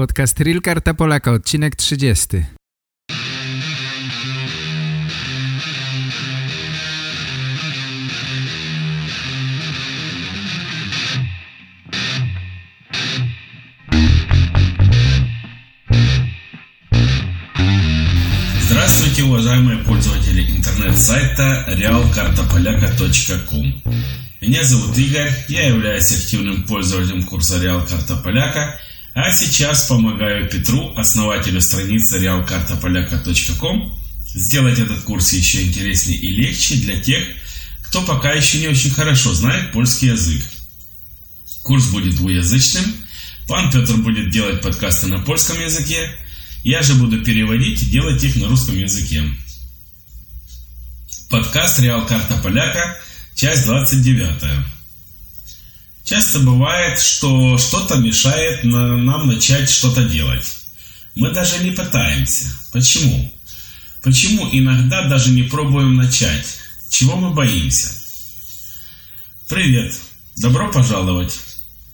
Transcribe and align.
Podcast 0.00 0.40
Real 0.40 0.62
Karta 0.62 0.94
Polaka, 0.94 1.32
odcinek 1.32 1.76
30. 1.76 2.46
Здравствуйте, 18.62 19.22
уважаемые 19.24 19.84
пользователи 19.84 20.56
интернет-сайта 20.56 21.66
realkartapolaka.com 21.68 23.82
Меня 24.40 24.64
зовут 24.64 24.96
Игорь, 24.96 25.30
я 25.48 25.66
являюсь 25.66 26.10
активным 26.10 26.64
пользователем 26.64 27.24
курса 27.24 27.62
Реал 27.62 27.86
Карта 27.86 28.16
Поляка, 28.16 28.80
а 29.14 29.30
сейчас 29.32 29.86
помогаю 29.86 30.48
Петру, 30.48 30.94
основателю 30.96 31.60
страницы 31.60 32.18
realkartapolaka.com, 32.18 33.98
сделать 34.34 34.78
этот 34.78 35.02
курс 35.02 35.32
еще 35.32 35.62
интереснее 35.62 36.18
и 36.18 36.30
легче 36.30 36.76
для 36.76 37.00
тех, 37.00 37.24
кто 37.82 38.02
пока 38.02 38.32
еще 38.32 38.58
не 38.58 38.68
очень 38.68 38.90
хорошо 38.90 39.34
знает 39.34 39.72
польский 39.72 40.08
язык. 40.08 40.44
Курс 41.62 41.86
будет 41.88 42.16
двуязычным, 42.16 42.84
пан 43.48 43.70
Петр 43.72 43.96
будет 43.96 44.30
делать 44.30 44.62
подкасты 44.62 45.08
на 45.08 45.18
польском 45.18 45.60
языке, 45.60 46.10
я 46.62 46.82
же 46.82 46.94
буду 46.94 47.24
переводить 47.24 47.82
и 47.82 47.86
делать 47.86 48.22
их 48.22 48.36
на 48.36 48.48
русском 48.48 48.78
языке. 48.78 49.24
Подкаст 51.28 51.80
«Реал 51.80 52.06
Карта 52.06 52.36
Поляка», 52.42 52.96
часть 53.34 53.64
29. 53.64 54.69
Часто 56.10 56.40
бывает, 56.40 56.98
что 56.98 57.56
что-то 57.56 57.98
мешает 57.98 58.64
нам 58.64 59.28
начать 59.28 59.70
что-то 59.70 60.02
делать. 60.02 60.44
Мы 61.14 61.30
даже 61.30 61.62
не 61.62 61.70
пытаемся. 61.70 62.46
Почему? 62.72 63.32
Почему 64.02 64.48
иногда 64.50 65.06
даже 65.06 65.30
не 65.30 65.44
пробуем 65.44 65.94
начать? 65.94 66.58
Чего 66.90 67.14
мы 67.14 67.30
боимся? 67.30 67.90
Привет! 69.48 69.94
Добро 70.36 70.72
пожаловать! 70.72 71.38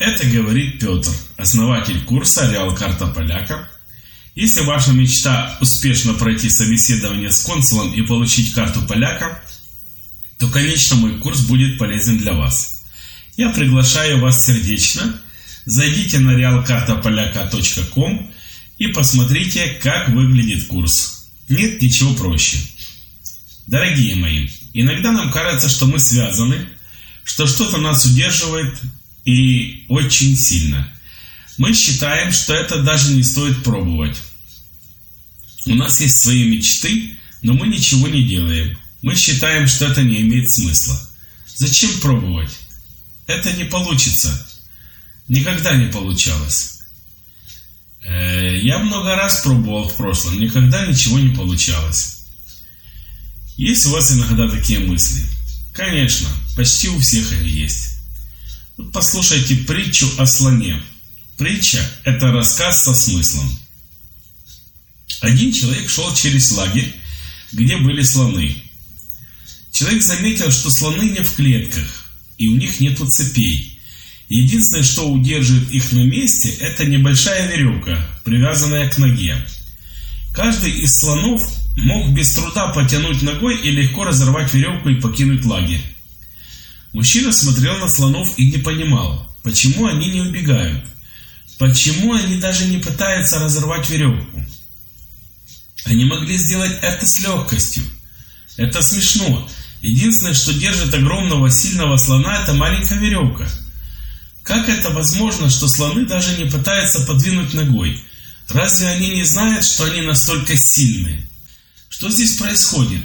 Это 0.00 0.26
говорит 0.26 0.80
Петр, 0.80 1.12
основатель 1.36 2.02
курса 2.02 2.50
«Реал 2.50 2.74
Карта 2.74 3.06
Поляка», 3.06 3.68
если 4.34 4.62
ваша 4.62 4.90
мечта 4.90 5.56
успешно 5.60 6.14
пройти 6.14 6.50
собеседование 6.50 7.30
с 7.30 7.44
консулом 7.44 7.92
и 7.92 8.02
получить 8.02 8.54
карту 8.54 8.82
поляка, 8.88 9.40
то, 10.40 10.48
конечно, 10.48 10.96
мой 10.96 11.16
курс 11.20 11.42
будет 11.42 11.78
полезен 11.78 12.18
для 12.18 12.32
вас. 12.32 12.79
Я 13.40 13.48
приглашаю 13.48 14.20
вас 14.20 14.44
сердечно. 14.44 15.18
Зайдите 15.64 16.18
на 16.18 16.32
realkartapolaka.com 16.38 18.30
и 18.76 18.88
посмотрите, 18.88 19.78
как 19.82 20.10
выглядит 20.10 20.66
курс. 20.66 21.24
Нет 21.48 21.80
ничего 21.80 22.12
проще. 22.12 22.58
Дорогие 23.66 24.16
мои, 24.16 24.50
иногда 24.74 25.12
нам 25.12 25.32
кажется, 25.32 25.70
что 25.70 25.86
мы 25.86 25.98
связаны, 25.98 26.66
что 27.24 27.46
что-то 27.46 27.78
нас 27.78 28.04
удерживает 28.04 28.74
и 29.24 29.86
очень 29.88 30.36
сильно– 30.36 30.86
мы 31.56 31.74
считаем, 31.74 32.32
что 32.32 32.54
это 32.54 32.82
даже 32.82 33.12
не 33.12 33.22
стоит 33.22 33.62
пробовать. 33.62 34.16
У 35.66 35.74
нас 35.74 36.00
есть 36.00 36.22
свои 36.22 36.44
мечты, 36.48 37.18
но 37.42 37.52
мы 37.52 37.68
ничего 37.68 38.06
не 38.08 38.22
делаем. 38.22 38.78
Мы 39.02 39.14
считаем, 39.14 39.66
что 39.66 39.86
это 39.86 40.02
не 40.02 40.22
имеет 40.22 40.50
смысла. 40.50 40.98
Зачем 41.56 41.90
пробовать? 42.00 42.50
Это 43.30 43.52
не 43.52 43.64
получится. 43.64 44.28
Никогда 45.28 45.76
не 45.76 45.86
получалось. 45.86 46.80
Э, 48.02 48.58
я 48.60 48.80
много 48.80 49.14
раз 49.14 49.42
пробовал 49.42 49.88
в 49.88 49.96
прошлом, 49.96 50.40
никогда 50.40 50.84
ничего 50.84 51.20
не 51.20 51.32
получалось. 51.32 52.24
Есть 53.56 53.86
у 53.86 53.90
вас 53.90 54.10
иногда 54.10 54.48
такие 54.48 54.80
мысли? 54.80 55.24
Конечно, 55.72 56.28
почти 56.56 56.88
у 56.88 56.98
всех 56.98 57.30
они 57.32 57.48
есть. 57.48 57.98
Вот 58.76 58.90
послушайте 58.92 59.54
притчу 59.58 60.08
о 60.18 60.26
слоне. 60.26 60.82
Притча– 61.38 61.88
это 62.04 62.32
рассказ 62.32 62.82
со 62.82 62.94
смыслом. 62.94 63.48
Один 65.20 65.52
человек 65.52 65.88
шел 65.88 66.12
через 66.16 66.50
лагерь, 66.50 66.92
где 67.52 67.76
были 67.76 68.02
слоны. 68.02 68.56
Человек 69.70 70.02
заметил, 70.02 70.50
что 70.50 70.70
слоны 70.70 71.04
не 71.10 71.22
в 71.22 71.32
клетках, 71.36 71.99
и 72.40 72.48
у 72.48 72.56
них 72.56 72.80
нет 72.80 72.98
цепей. 72.98 73.78
Единственное, 74.30 74.82
что 74.82 75.12
удерживает 75.12 75.70
их 75.70 75.92
на 75.92 76.04
месте, 76.04 76.48
это 76.60 76.86
небольшая 76.86 77.52
веревка, 77.52 78.08
привязанная 78.24 78.88
к 78.88 78.96
ноге. 78.96 79.36
Каждый 80.32 80.70
из 80.70 80.98
слонов 80.98 81.42
мог 81.76 82.14
без 82.14 82.32
труда 82.32 82.68
потянуть 82.68 83.20
ногой 83.20 83.60
и 83.60 83.70
легко 83.70 84.04
разорвать 84.04 84.54
веревку 84.54 84.88
и 84.88 85.00
покинуть 85.00 85.44
лагерь. 85.44 85.82
Мужчина 86.94 87.30
смотрел 87.30 87.76
на 87.76 87.90
слонов 87.90 88.32
и 88.38 88.50
не 88.50 88.58
понимал, 88.58 89.30
почему 89.42 89.86
они 89.86 90.08
не 90.08 90.22
убегают. 90.22 90.82
Почему 91.58 92.14
они 92.14 92.36
даже 92.36 92.64
не 92.68 92.78
пытаются 92.78 93.38
разорвать 93.38 93.90
веревку? 93.90 94.42
Они 95.84 96.06
могли 96.06 96.38
сделать 96.38 96.78
это 96.80 97.06
с 97.06 97.20
легкостью. 97.20 97.84
Это 98.56 98.80
смешно. 98.80 99.46
Единственное, 99.82 100.34
что 100.34 100.52
держит 100.52 100.92
огромного 100.92 101.50
сильного 101.50 101.96
слона, 101.96 102.42
это 102.42 102.52
маленькая 102.52 102.98
веревка. 102.98 103.48
Как 104.42 104.68
это 104.68 104.90
возможно, 104.90 105.48
что 105.48 105.68
слоны 105.68 106.06
даже 106.06 106.36
не 106.36 106.50
пытаются 106.50 107.00
подвинуть 107.00 107.54
ногой? 107.54 108.02
Разве 108.48 108.88
они 108.88 109.10
не 109.10 109.24
знают, 109.24 109.64
что 109.64 109.84
они 109.84 110.02
настолько 110.02 110.56
сильные? 110.56 111.26
Что 111.88 112.10
здесь 112.10 112.36
происходит? 112.36 113.04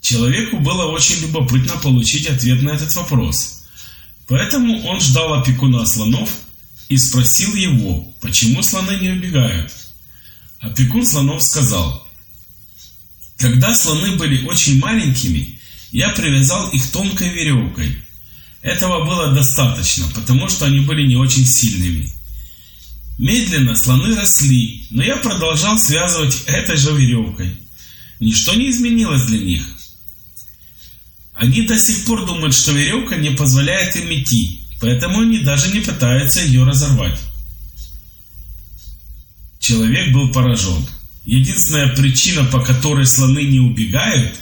Человеку 0.00 0.58
было 0.58 0.86
очень 0.86 1.20
любопытно 1.20 1.76
получить 1.76 2.26
ответ 2.28 2.62
на 2.62 2.70
этот 2.70 2.94
вопрос. 2.96 3.62
Поэтому 4.26 4.84
он 4.86 5.00
ждал 5.00 5.34
опекуна 5.34 5.86
слонов 5.86 6.28
и 6.88 6.96
спросил 6.96 7.54
его, 7.54 8.12
почему 8.20 8.62
слоны 8.62 8.98
не 9.00 9.10
убегают. 9.10 9.72
Опекун 10.60 11.06
слонов 11.06 11.42
сказал, 11.42 12.06
когда 13.36 13.74
слоны 13.74 14.16
были 14.16 14.44
очень 14.46 14.78
маленькими, 14.78 15.58
я 15.90 16.10
привязал 16.10 16.68
их 16.70 16.90
тонкой 16.90 17.30
веревкой. 17.30 17.98
Этого 18.62 19.04
было 19.04 19.32
достаточно, 19.32 20.06
потому 20.14 20.48
что 20.48 20.66
они 20.66 20.80
были 20.80 21.06
не 21.06 21.16
очень 21.16 21.44
сильными. 21.44 22.10
Медленно 23.18 23.74
слоны 23.74 24.14
росли, 24.14 24.86
но 24.90 25.02
я 25.02 25.16
продолжал 25.16 25.78
связывать 25.78 26.44
этой 26.46 26.76
же 26.76 26.92
веревкой. 26.92 27.56
Ничто 28.20 28.54
не 28.54 28.70
изменилось 28.70 29.22
для 29.22 29.38
них. 29.38 29.66
Они 31.34 31.62
до 31.62 31.78
сих 31.78 32.04
пор 32.04 32.24
думают, 32.24 32.54
что 32.54 32.72
веревка 32.72 33.16
не 33.16 33.30
позволяет 33.30 33.96
им 33.96 34.12
идти, 34.12 34.62
Поэтому 34.82 35.20
они 35.20 35.38
даже 35.38 35.72
не 35.72 35.78
пытаются 35.78 36.42
ее 36.42 36.64
разорвать. 36.64 37.16
Человек 39.60 40.12
был 40.12 40.32
поражен. 40.32 40.84
Единственная 41.24 41.94
причина, 41.94 42.44
по 42.44 42.60
которой 42.60 43.06
слоны 43.06 43.44
не 43.44 43.60
убегают, 43.60 44.34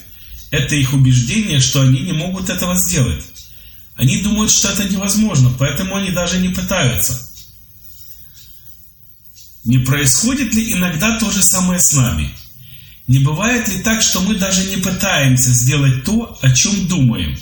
это 0.51 0.75
их 0.75 0.93
убеждение, 0.93 1.61
что 1.61 1.83
они 1.83 2.01
не 2.01 2.13
могут 2.13 2.49
этого 2.49 2.77
сделать. 2.77 3.25
Они 3.97 4.23
думают, 4.23 4.51
что 4.51 4.71
это 4.71 4.89
невозможно, 4.89 5.53
поэтому 5.59 5.97
они 5.97 6.11
даже 6.11 6.39
не 6.39 6.49
пытаются. 6.49 7.31
Не 9.65 9.79
происходит 9.79 10.55
ли 10.55 10.73
иногда 10.73 11.19
то 11.19 11.31
же 11.31 11.43
самое 11.43 11.79
с 11.79 11.93
нами? 11.93 12.31
Не 13.07 13.19
бывает 13.19 13.69
ли 13.69 13.81
так, 13.81 14.01
что 14.01 14.21
мы 14.21 14.37
даже 14.37 14.65
не 14.65 14.77
пытаемся 14.77 15.51
сделать 15.51 16.05
то, 16.05 16.39
о 16.41 16.51
чем 16.53 16.87
думаем, 16.87 17.39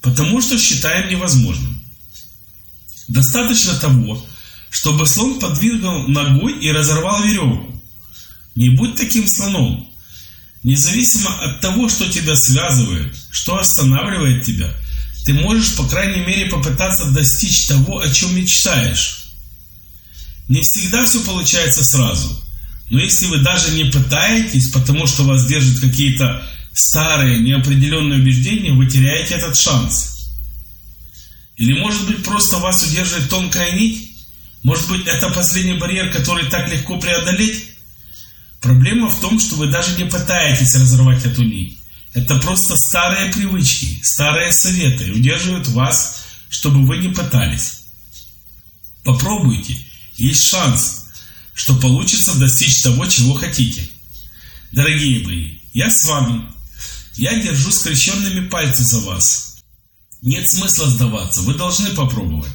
потому 0.00 0.40
что 0.40 0.58
считаем 0.58 1.08
невозможным? 1.08 1.80
Достаточно 3.06 3.74
того, 3.74 4.24
чтобы 4.70 5.06
слон 5.06 5.38
подвигал 5.38 6.08
ногой 6.08 6.58
и 6.58 6.72
разорвал 6.72 7.22
веревку. 7.22 7.77
Не 8.58 8.70
будь 8.70 8.96
таким 8.96 9.28
слоном. 9.28 9.88
Независимо 10.64 11.30
от 11.44 11.60
того, 11.60 11.88
что 11.88 12.10
тебя 12.10 12.34
связывает, 12.34 13.14
что 13.30 13.56
останавливает 13.56 14.44
тебя, 14.44 14.74
ты 15.24 15.32
можешь, 15.32 15.76
по 15.76 15.84
крайней 15.84 16.26
мере, 16.26 16.46
попытаться 16.46 17.04
достичь 17.12 17.68
того, 17.68 18.00
о 18.00 18.10
чем 18.10 18.34
мечтаешь. 18.34 19.26
Не 20.48 20.60
всегда 20.62 21.04
все 21.04 21.20
получается 21.20 21.84
сразу. 21.84 22.36
Но 22.90 22.98
если 22.98 23.26
вы 23.26 23.38
даже 23.38 23.70
не 23.70 23.84
пытаетесь, 23.84 24.70
потому 24.70 25.06
что 25.06 25.22
вас 25.22 25.46
держат 25.46 25.78
какие-то 25.78 26.44
старые, 26.74 27.38
неопределенные 27.38 28.18
убеждения, 28.18 28.72
вы 28.72 28.86
теряете 28.86 29.34
этот 29.34 29.56
шанс. 29.56 30.32
Или 31.56 31.78
может 31.78 32.08
быть 32.08 32.24
просто 32.24 32.56
вас 32.56 32.82
удерживает 32.82 33.30
тонкая 33.30 33.70
нить? 33.70 34.16
Может 34.64 34.88
быть 34.88 35.06
это 35.06 35.28
последний 35.28 35.78
барьер, 35.78 36.10
который 36.10 36.50
так 36.50 36.68
легко 36.72 36.98
преодолеть? 36.98 37.77
Проблема 38.60 39.08
в 39.08 39.20
том, 39.20 39.38
что 39.38 39.56
вы 39.56 39.68
даже 39.68 39.96
не 39.96 40.04
пытаетесь 40.04 40.74
разорвать 40.74 41.24
эту 41.24 41.42
нить. 41.42 41.78
Это 42.14 42.36
просто 42.36 42.76
старые 42.76 43.32
привычки, 43.32 44.00
старые 44.02 44.52
советы 44.52 45.12
удерживают 45.12 45.68
вас, 45.68 46.24
чтобы 46.48 46.84
вы 46.84 46.98
не 46.98 47.08
пытались. 47.08 47.82
Попробуйте, 49.04 49.76
есть 50.16 50.46
шанс, 50.46 51.06
что 51.54 51.74
получится 51.76 52.34
достичь 52.38 52.82
того, 52.82 53.06
чего 53.06 53.34
хотите. 53.34 53.88
Дорогие 54.72 55.24
мои, 55.24 55.58
я 55.72 55.90
с 55.90 56.04
вами. 56.04 56.42
Я 57.14 57.40
держу 57.40 57.70
скрещенными 57.70 58.48
пальцы 58.48 58.82
за 58.82 59.00
вас. 59.00 59.56
Нет 60.22 60.48
смысла 60.50 60.90
сдаваться, 60.90 61.42
вы 61.42 61.54
должны 61.54 61.90
попробовать. 61.90 62.52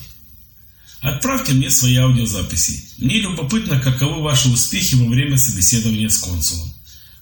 Отправьте 1.03 1.51
мне 1.51 1.69
свои 1.69 1.97
аудиозаписи. 1.97 2.81
Мне 2.97 3.19
любопытно, 3.19 3.77
каковы 3.81 4.21
ваши 4.21 4.47
успехи 4.47 4.95
во 4.95 5.05
время 5.05 5.37
собеседования 5.37 6.07
с 6.07 6.17
консулом. 6.17 6.73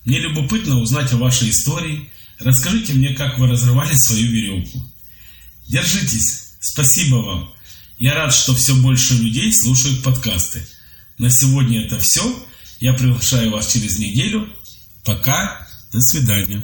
Мне 0.05 0.19
любопытно 0.19 0.79
узнать 0.79 1.11
о 1.13 1.17
вашей 1.17 1.49
истории. 1.49 2.11
Расскажите 2.37 2.93
мне, 2.93 3.15
как 3.15 3.39
вы 3.39 3.47
разрывали 3.47 3.95
свою 3.95 4.29
веревку. 4.29 4.87
Держитесь. 5.67 6.51
Спасибо 6.59 7.15
вам. 7.15 7.51
Я 7.97 8.13
рад, 8.13 8.35
что 8.35 8.53
все 8.53 8.75
больше 8.75 9.15
людей 9.15 9.51
слушают 9.51 10.03
подкасты. 10.03 10.63
На 11.17 11.31
сегодня 11.31 11.83
это 11.83 11.99
все. 11.99 12.21
Я 12.79 12.93
приглашаю 12.93 13.49
вас 13.49 13.73
через 13.73 13.97
неделю. 13.97 14.47
Пока. 15.03 15.67
До 15.91 16.01
свидания. 16.01 16.63